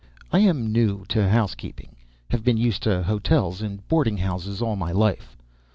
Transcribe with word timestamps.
I 0.31 0.39
am 0.39 0.71
new 0.71 1.05
to 1.09 1.29
housekeeping; 1.29 1.95
have 2.31 2.43
been 2.43 2.57
used 2.57 2.81
to 2.81 3.03
hotels 3.03 3.61
and 3.61 3.87
boarding 3.87 4.17
houses 4.17 4.59
all 4.59 4.75
my 4.75 4.91
life. 4.91 5.37